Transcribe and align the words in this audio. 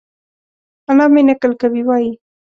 انا 0.89 1.05
مې؛ 1.13 1.21
نکل 1.29 1.51
کوي 1.61 1.81
وايي؛ 1.85 2.11